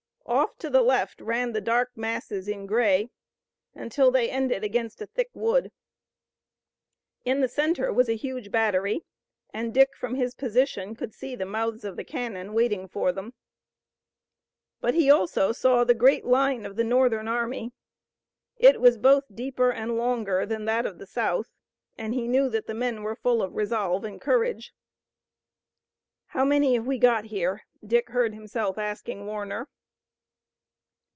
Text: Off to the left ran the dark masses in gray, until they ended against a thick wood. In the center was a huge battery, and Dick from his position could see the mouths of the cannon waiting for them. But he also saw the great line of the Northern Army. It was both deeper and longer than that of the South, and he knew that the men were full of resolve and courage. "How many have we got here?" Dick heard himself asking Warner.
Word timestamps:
Off 0.27 0.57
to 0.59 0.69
the 0.69 0.81
left 0.81 1.19
ran 1.19 1.51
the 1.51 1.59
dark 1.59 1.91
masses 1.97 2.47
in 2.47 2.65
gray, 2.65 3.09
until 3.75 4.09
they 4.11 4.29
ended 4.29 4.63
against 4.63 5.01
a 5.01 5.05
thick 5.05 5.29
wood. 5.33 5.73
In 7.25 7.41
the 7.41 7.49
center 7.49 7.91
was 7.91 8.07
a 8.07 8.13
huge 8.15 8.49
battery, 8.49 9.03
and 9.53 9.73
Dick 9.73 9.93
from 9.93 10.15
his 10.15 10.33
position 10.33 10.95
could 10.95 11.13
see 11.13 11.35
the 11.35 11.45
mouths 11.45 11.83
of 11.83 11.97
the 11.97 12.05
cannon 12.05 12.53
waiting 12.53 12.87
for 12.87 13.11
them. 13.11 13.33
But 14.79 14.93
he 14.93 15.11
also 15.11 15.51
saw 15.51 15.83
the 15.83 15.93
great 15.93 16.23
line 16.23 16.65
of 16.65 16.77
the 16.77 16.85
Northern 16.85 17.27
Army. 17.27 17.73
It 18.55 18.79
was 18.79 18.97
both 18.97 19.25
deeper 19.33 19.69
and 19.69 19.97
longer 19.97 20.45
than 20.45 20.63
that 20.63 20.85
of 20.85 20.97
the 20.97 21.07
South, 21.07 21.49
and 21.97 22.13
he 22.13 22.29
knew 22.29 22.47
that 22.49 22.67
the 22.67 22.73
men 22.75 23.03
were 23.03 23.17
full 23.17 23.41
of 23.41 23.53
resolve 23.55 24.05
and 24.05 24.21
courage. 24.21 24.73
"How 26.27 26.45
many 26.45 26.75
have 26.75 26.87
we 26.87 26.97
got 26.99 27.25
here?" 27.25 27.63
Dick 27.85 28.09
heard 28.11 28.33
himself 28.33 28.77
asking 28.77 29.25
Warner. 29.25 29.67